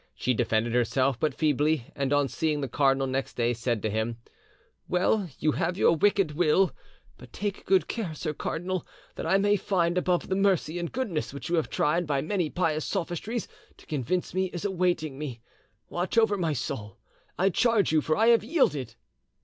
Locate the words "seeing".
2.27-2.61